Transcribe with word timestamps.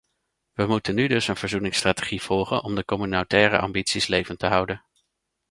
We 0.53 0.65
moeten 0.65 0.95
nu 0.95 1.07
dus 1.07 1.27
een 1.27 1.35
verzoeningsstrategie 1.35 2.21
volgen 2.21 2.63
om 2.63 2.75
de 2.75 2.85
communautaire 2.85 3.59
ambities 3.59 4.07
levend 4.07 4.39
te 4.39 4.47
houden. 4.47 4.85